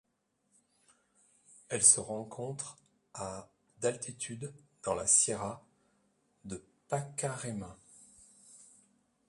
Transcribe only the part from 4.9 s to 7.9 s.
la sierra de Pacaraima.